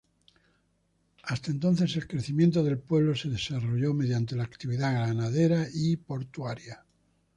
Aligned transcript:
Hasta 1.25 1.51
entonces 1.51 1.95
el 1.95 2.07
crecimiento 2.07 2.63
del 2.63 2.79
pueblo 2.79 3.13
se 3.15 3.29
desarrolló 3.29 3.93
mediante 3.93 4.35
la 4.35 4.45
actividad 4.45 4.93
ganadera 5.07 5.67
y 5.75 5.95
portuaria. 5.97 6.83